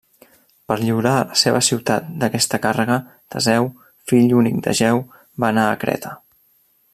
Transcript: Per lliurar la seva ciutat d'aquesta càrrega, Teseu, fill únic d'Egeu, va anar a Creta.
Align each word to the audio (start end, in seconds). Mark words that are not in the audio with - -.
Per 0.71 0.75
lliurar 0.83 1.11
la 1.31 1.35
seva 1.41 1.59
ciutat 1.67 2.07
d'aquesta 2.23 2.59
càrrega, 2.63 2.95
Teseu, 3.35 3.69
fill 4.13 4.35
únic 4.41 4.59
d'Egeu, 4.69 5.03
va 5.45 5.51
anar 5.55 5.69
a 5.69 5.77
Creta. 5.85 6.17